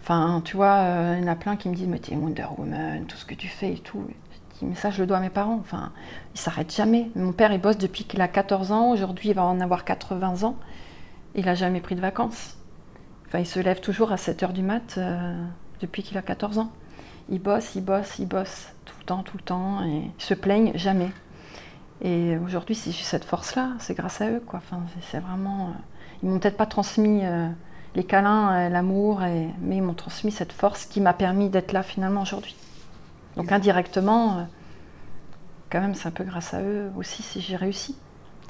[0.00, 2.46] Enfin, tu vois, euh, il y en a plein qui me disent Mais t'es Wonder
[2.56, 4.04] Woman, tout ce que tu fais et tout.
[4.54, 5.58] Je dis Mais ça, je le dois à mes parents.
[5.60, 5.92] Enfin,
[6.34, 7.10] ils s'arrêtent jamais.
[7.14, 8.90] Mon père, il bosse depuis qu'il a 14 ans.
[8.90, 10.56] Aujourd'hui, il va en avoir 80 ans.
[11.34, 12.56] Il n'a jamais pris de vacances.
[13.30, 15.32] Enfin, il se lève toujours à 7 h du mat euh,
[15.80, 16.72] depuis qu'il a 14 ans.
[17.28, 19.84] Il bosse, il bosse, il bosse tout le temps, tout le temps.
[19.84, 21.10] Et ils se plaignent jamais.
[22.02, 24.42] Et aujourd'hui, si j'ai cette force-là, c'est grâce à eux.
[24.44, 24.58] Quoi.
[24.58, 25.68] Enfin, c'est vraiment.
[25.68, 25.72] Euh,
[26.24, 27.48] ils m'ont peut-être pas transmis euh,
[27.94, 32.22] les câlins, l'amour, mais ils m'ont transmis cette force qui m'a permis d'être là finalement
[32.22, 32.56] aujourd'hui.
[33.36, 34.48] Donc indirectement,
[35.70, 37.96] quand même, c'est un peu grâce à eux aussi si j'ai réussi.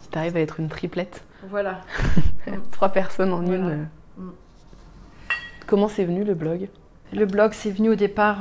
[0.00, 1.22] Si tu arrives à être une triplette.
[1.50, 1.82] Voilà.
[2.70, 3.86] Trois personnes en une.
[5.70, 5.74] Mm.
[5.74, 6.68] Comment c'est venu le blog?
[7.12, 8.38] Le blog, c'est venu au départ,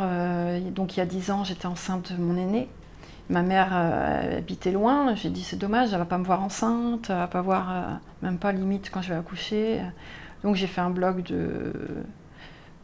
[0.75, 2.67] donc il y a dix ans, j'étais enceinte de mon aîné.
[3.29, 5.13] Ma mère euh, habitait loin.
[5.15, 7.81] J'ai dit c'est dommage, elle va pas me voir enceinte, elle va pas voir euh,
[8.23, 9.81] même pas limite quand je vais accoucher.
[10.43, 11.73] Donc j'ai fait un blog de,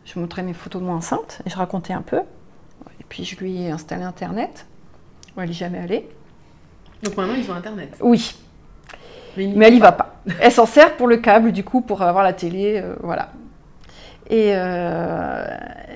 [0.06, 2.20] je montrais mes photos de moi enceinte et je racontais un peu.
[3.00, 4.68] Et puis je lui ai installé Internet.
[5.36, 6.08] Où elle n'est jamais allée.
[7.02, 7.98] Donc maintenant ils ont Internet.
[8.00, 8.36] Oui.
[9.38, 10.16] Mais, elle y va pas.
[10.40, 13.32] Elle s'en sert pour le câble du coup pour avoir la télé, euh, voilà.
[14.30, 15.46] Et euh,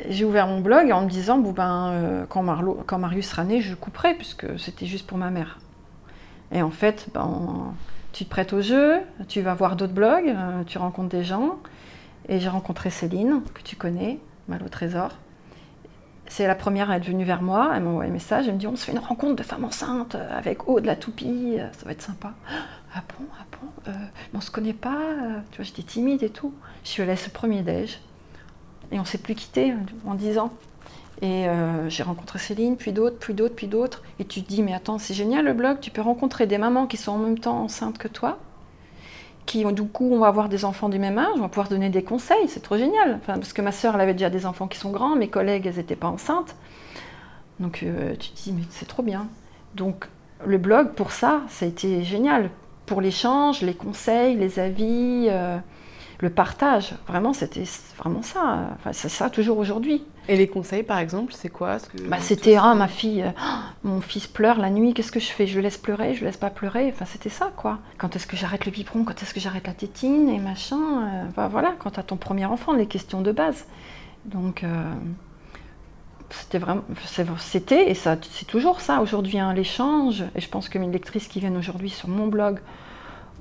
[0.09, 3.73] j'ai ouvert mon blog en me disant bon ben, euh, quand, Marius sera né, je
[3.75, 5.59] couperai, puisque c'était juste pour ma mère.
[6.51, 7.73] Et en fait, ben,
[8.11, 11.57] tu te prêtes au jeu, tu vas voir d'autres blogs, euh, tu rencontres des gens.
[12.27, 15.11] Et j'ai rencontré Céline, que tu connais, Mal au Trésor.
[16.27, 18.59] C'est la première à être venue vers moi, elle m'a envoyé un message, elle me
[18.59, 21.91] dit on se fait une rencontre de femmes enceintes avec Aude la toupie, ça va
[21.91, 22.33] être sympa.
[22.93, 23.91] Ah bon, ah bon,
[24.35, 24.99] on se connaît pas,
[25.49, 26.53] tu vois, j'étais timide et tout.
[26.83, 27.99] Je suis allée à ce premier déj,
[28.91, 29.73] et on s'est plus quitté
[30.05, 30.51] en 10 ans.
[31.21, 34.03] Et euh, j'ai rencontré Céline, puis d'autres, puis d'autres, puis d'autres.
[34.19, 36.87] Et tu te dis, mais attends, c'est génial le blog, tu peux rencontrer des mamans
[36.87, 38.37] qui sont en même temps enceintes que toi,
[39.45, 41.89] qui du coup, on va avoir des enfants du même âge, on va pouvoir donner
[41.89, 43.19] des conseils, c'est trop génial.
[43.25, 45.75] Parce que ma sœur, elle avait déjà des enfants qui sont grands, mes collègues, elles
[45.75, 46.55] n'étaient pas enceintes.
[47.59, 49.27] Donc euh, tu te dis, mais c'est trop bien.
[49.75, 50.07] Donc
[50.45, 52.49] le blog, pour ça, ça a été génial.
[52.85, 55.57] Pour l'échange, les conseils, les avis, euh,
[56.19, 56.93] le partage.
[57.07, 57.63] Vraiment, c'était
[57.97, 58.69] vraiment ça.
[58.75, 60.03] Enfin, c'est ça toujours aujourd'hui.
[60.27, 61.77] Et les conseils, par exemple, c'est quoi
[62.07, 63.31] bah, C'était ah, ma fille, euh,
[63.83, 66.27] mon fils pleure la nuit, qu'est-ce que je fais Je le laisse pleurer, je le
[66.27, 66.91] laisse pas pleurer.
[66.93, 67.79] Enfin, c'était ça, quoi.
[67.97, 71.47] Quand est-ce que j'arrête le biberon Quand est-ce que j'arrête la tétine et machin euh,
[71.49, 73.65] Voilà, quand tu as ton premier enfant, les questions de base.
[74.25, 74.63] Donc,
[76.29, 76.83] c'était vraiment,
[77.37, 80.23] c'était et ça, c'est toujours ça aujourd'hui, hein, l'échange.
[80.35, 82.59] Et je pense que mes lectrices qui viennent aujourd'hui sur mon blog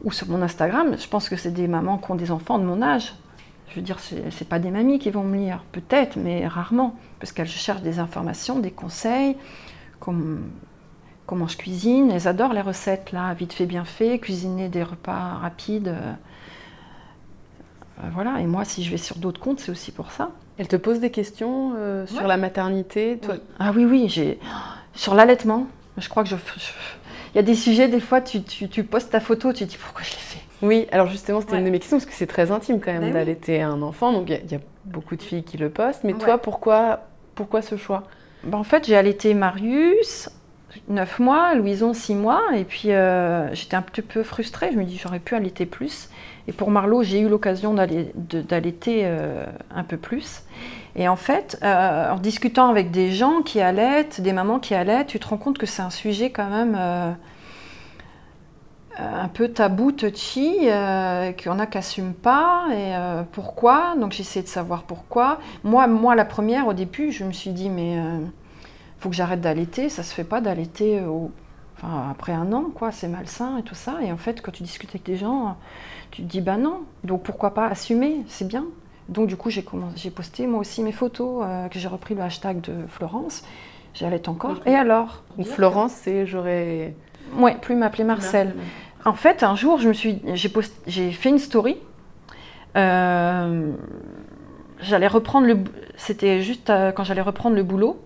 [0.05, 2.65] ou sur mon Instagram, je pense que c'est des mamans qui ont des enfants de
[2.65, 3.15] mon âge.
[3.71, 7.33] Je veux dire, c'est pas des mamies qui vont me lire, peut-être, mais rarement, parce
[7.33, 9.37] qu'elles cherchent des informations, des conseils,
[10.01, 10.51] comme,
[11.27, 12.11] comment je cuisine.
[12.11, 15.89] Elles adorent les recettes, là, vite fait, bien fait, cuisiner des repas rapides.
[15.89, 16.13] Euh,
[18.13, 20.31] voilà, et moi, si je vais sur d'autres comptes, c'est aussi pour ça.
[20.57, 23.35] Elle te pose des questions euh, sur la maternité toi...
[23.59, 24.41] Ah oui, oui, j'ai
[24.95, 25.67] sur l'allaitement.
[25.99, 26.37] Je crois que je...
[27.37, 30.03] y a des sujets, des fois, tu, tu, postes ta photo, tu te dis pourquoi
[30.03, 30.41] je l'ai fait?
[30.61, 33.03] Oui, alors justement, c'était une de mes questions, parce que c'est très intime quand même
[33.03, 36.05] ben d'allaiter un enfant, donc il y, a beaucoup de filles qui le postent.
[36.05, 37.01] Mais toi, pourquoi,
[37.35, 38.05] pourquoi ce choix?
[38.45, 40.31] Ben, En fait, j'ai allaité Marius,
[40.89, 44.85] 9 mois, Louison 6 mois, et puis euh, j'étais un petit peu frustrée, je me
[44.85, 46.09] dis j'aurais pu allaiter plus.
[46.47, 50.43] Et pour Marlot, j'ai eu l'occasion d'allaiter euh, un peu plus.
[50.97, 55.09] Et en fait, euh, en discutant avec des gens qui allaitent, des mamans qui allaitent,
[55.09, 57.13] tu te rends compte que c'est un sujet quand même euh,
[58.99, 62.67] un peu tabou, touchy, qu'il y en a qui pas.
[62.73, 62.95] Et
[63.31, 63.95] pourquoi?
[63.97, 65.39] Donc j'essaie de savoir pourquoi.
[65.63, 67.97] Moi, moi, la première, au début, je me suis dit, mais
[68.99, 69.89] faut que j'arrête d'allaiter.
[69.89, 71.01] Ça se fait pas d'allaiter
[72.11, 72.91] après un an, quoi.
[72.91, 73.99] C'est malsain et tout ça.
[74.03, 75.57] Et en fait, quand tu discutes avec des gens
[76.11, 78.67] tu te dis, bah non, donc pourquoi pas assumer, c'est bien.
[79.09, 79.63] Donc du coup, j'ai,
[80.11, 83.43] posté moi aussi mes photos, euh, que j'ai repris le hashtag de Florence.
[83.95, 84.61] J'allais encore.
[84.67, 85.23] Et alors?
[85.45, 86.95] Florence, c'est j'aurais.
[87.37, 88.55] Ouais, plus m'appeler Marcel.
[89.05, 90.53] En fait, un jour, je me suis, j'ai,
[90.87, 91.77] j'ai fait une story.
[92.77, 93.73] Euh,
[94.81, 95.59] j'allais reprendre le,
[95.97, 98.01] c'était juste euh, quand j'allais reprendre le boulot.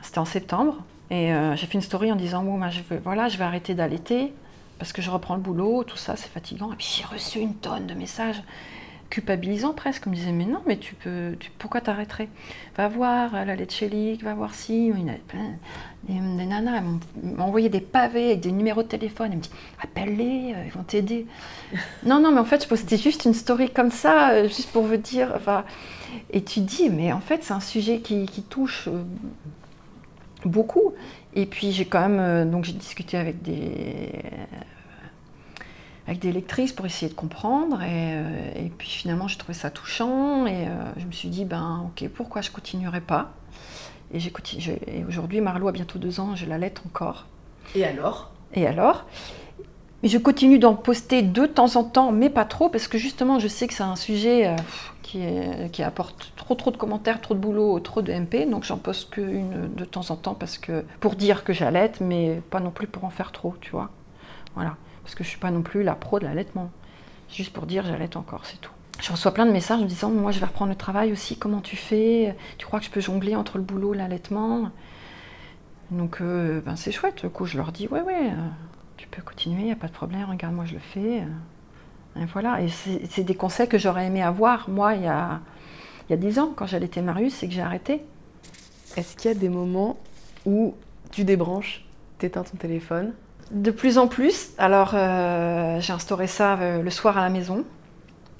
[0.00, 0.76] C'était en septembre.
[1.10, 4.32] Et j'ai fait une story en disant, bon, bah, je voilà, je vais arrêter d'allaiter
[4.78, 6.72] parce que je reprends le boulot, tout ça, c'est fatigant.
[6.72, 8.42] Et puis j'ai reçu une tonne de messages
[9.10, 10.06] culpabilisants presque.
[10.06, 12.28] On me disait, mais non, mais tu peux, tu, pourquoi t'arrêterais?
[12.76, 14.88] Va voir la Letchelik, va voir si.
[14.88, 15.54] Il y avait plein,
[16.08, 19.28] des, nanas m'ont envoyé des pavés avec des numéros de téléphone.
[19.30, 21.26] Elles me disent, appelle-les, euh, ils vont t'aider.
[22.04, 24.82] non, non, mais en fait, je postais juste une story comme ça, euh, juste pour
[24.82, 25.32] vous dire.
[25.34, 25.64] Enfin,
[26.30, 29.02] et tu dis, mais en fait, c'est un sujet qui, qui touche euh,
[30.44, 30.94] beaucoup.
[31.36, 34.10] Et puis j'ai quand même euh, donc j'ai discuté avec des
[36.06, 40.46] avec des lectrices pour essayer de comprendre et, euh, puis finalement j'ai trouvé ça touchant
[40.46, 43.32] et euh, je me suis dit ben ok pourquoi je continuerai pas?
[44.14, 44.20] Et
[45.08, 47.26] aujourd'hui Marlot a bientôt deux ans je l'allaite encore
[47.74, 48.30] et alors?
[48.54, 49.04] Et alors?
[50.02, 53.40] Mais je continue d'en poster de temps en temps mais pas trop parce que justement
[53.40, 54.54] je sais que c'est un sujet
[55.72, 58.48] qui, apporte trop trop de commentaires, trop de boulot, trop de MP.
[58.48, 62.40] Donc j'en poste qu'une de temps en temps parce que pour dire que j'allaite, mais
[62.50, 63.90] pas non plus pour en faire trop, tu vois.
[64.54, 64.76] Voilà.
[65.06, 66.68] Parce que je suis pas non plus la pro de l'allaitement.
[67.30, 68.72] Juste pour dire j'allaite encore, c'est tout.
[69.00, 71.60] Je reçois plein de messages en disant moi je vais reprendre le travail aussi, comment
[71.60, 72.34] tu fais?
[72.58, 74.72] Tu crois que je peux jongler entre le boulot et l'allaitement?
[75.92, 78.48] Donc euh, ben, c'est chouette, du coup je leur dis ouais ouais, euh,
[78.96, 81.22] tu peux continuer, il n'y a pas de problème, regarde moi je le fais.
[82.20, 85.38] Et voilà, et c'est des conseils que j'aurais aimé avoir, moi, il y a,
[86.08, 88.02] il y a 10 ans, quand j'allaitais Marius, c'est que j'ai arrêté.
[88.96, 89.98] Est-ce qu'il y a des moments
[90.46, 90.74] où
[91.12, 91.84] tu débranches,
[92.18, 93.12] t'éteins ton téléphone
[93.50, 94.50] De plus en plus.
[94.58, 97.64] Alors, euh, j'ai instauré ça euh, le soir à la maison,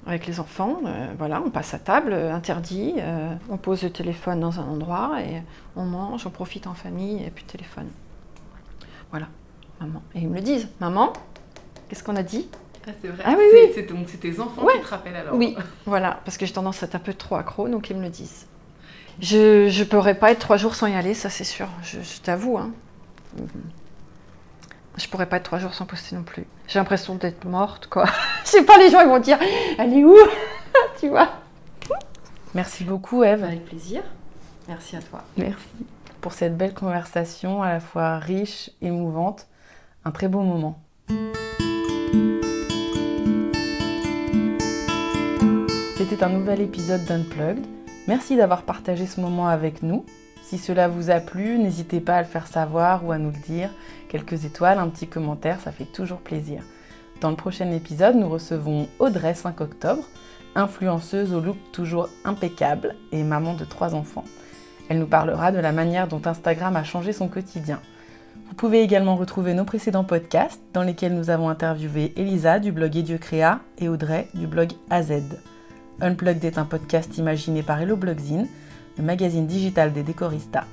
[0.05, 0.79] avec les enfants.
[0.85, 2.95] Euh, voilà, on passe à table, interdit.
[3.49, 5.41] on pose le téléphone dans un endroit et
[5.75, 7.87] on mange, on profite en famille et puis téléphone.
[9.11, 9.27] Voilà,
[9.79, 10.01] maman.
[10.13, 10.67] Et ils me le disent.
[10.81, 11.13] Maman,
[11.87, 12.49] qu'est-ce qu'on a dit?
[12.85, 13.23] Ah, c'est vrai.
[13.25, 15.35] Ah, oui, C'est tes enfants qui te rappellent alors.
[15.35, 18.03] Oui, voilà, parce que j'ai tendance à être un peu trop accro, donc ils me
[18.03, 18.45] le disent.
[19.19, 21.67] Je ne pourrais pas être trois jours sans y aller, ça c'est sûr.
[21.81, 22.57] Je, t'avoue.
[22.57, 22.71] Hein.
[24.97, 26.45] Je pourrais pas être trois jours sans poster non plus.
[26.67, 28.05] J'ai l'impression d'être morte, quoi.
[28.45, 29.37] Je sais pas, les gens ils vont dire,
[29.77, 30.15] elle est où
[30.99, 31.29] Tu vois
[32.55, 33.43] Merci beaucoup, Eve.
[33.43, 34.01] Avec plaisir.
[34.67, 35.23] Merci à toi.
[35.37, 35.67] Merci
[36.21, 39.47] pour cette belle conversation, à la fois riche, émouvante.
[40.03, 40.79] Un très beau moment.
[45.97, 47.65] C'était un nouvel épisode d'Unplugged.
[48.07, 50.05] Merci d'avoir partagé ce moment avec nous.
[50.47, 53.45] Si cela vous a plu, n'hésitez pas à le faire savoir ou à nous le
[53.45, 53.69] dire.
[54.07, 56.63] Quelques étoiles, un petit commentaire, ça fait toujours plaisir.
[57.19, 60.05] Dans le prochain épisode, nous recevons Audrey 5 octobre,
[60.55, 64.23] influenceuse au look toujours impeccable et maman de trois enfants.
[64.87, 67.81] Elle nous parlera de la manière dont Instagram a changé son quotidien.
[68.47, 72.93] Vous pouvez également retrouver nos précédents podcasts dans lesquels nous avons interviewé Elisa du blog
[73.19, 75.11] Créa et Audrey du blog AZ.
[75.99, 78.47] Unplugged est un podcast imaginé par Hello Blogzine,
[78.97, 80.65] le magazine digital des décoristas.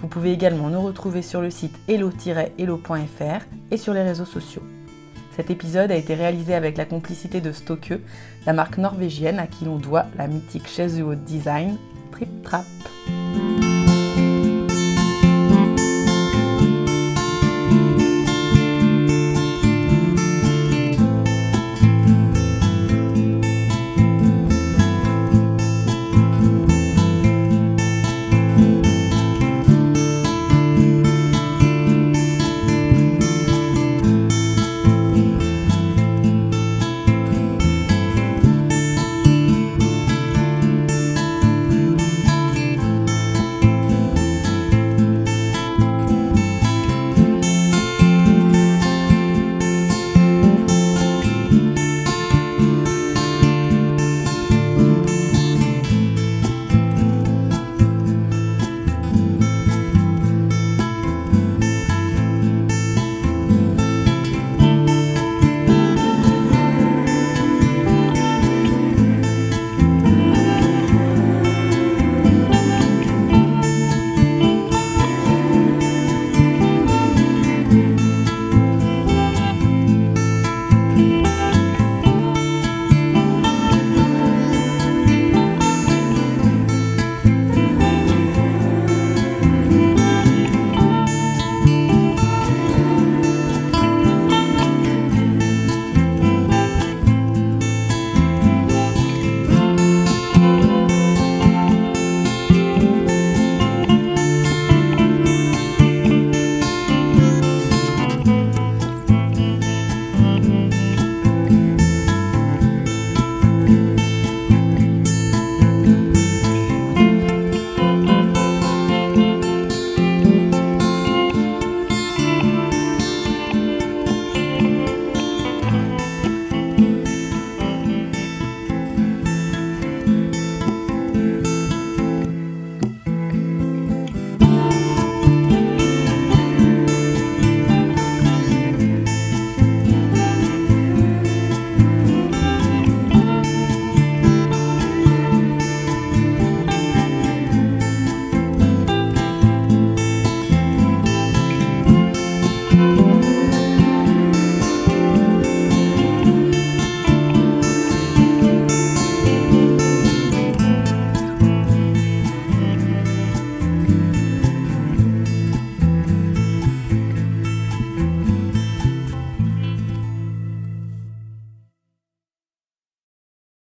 [0.00, 4.62] Vous pouvez également nous retrouver sur le site hello-hello.fr et sur les réseaux sociaux.
[5.36, 8.00] Cet épisode a été réalisé avec la complicité de Stokke,
[8.46, 11.76] la marque norvégienne à qui l'on doit la mythique chaise de haut design
[12.10, 12.64] Trip Trap.